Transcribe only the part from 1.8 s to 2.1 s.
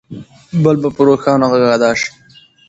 شي.